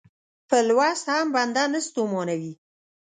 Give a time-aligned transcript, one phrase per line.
[0.49, 2.53] په لوست هم بنده نه ستومانوي.